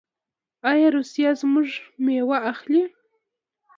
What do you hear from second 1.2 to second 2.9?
زموږ میوه اخلي؟